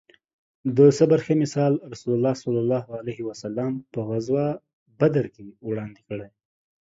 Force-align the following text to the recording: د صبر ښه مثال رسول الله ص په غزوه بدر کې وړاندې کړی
د 0.77 0.79
صبر 0.97 1.19
ښه 1.25 1.33
مثال 1.43 1.73
رسول 1.91 2.13
الله 2.15 2.33
ص 2.41 2.43
په 3.93 3.99
غزوه 4.09 4.45
بدر 4.99 5.25
کې 5.33 5.45
وړاندې 5.67 6.01
کړی 6.07 6.29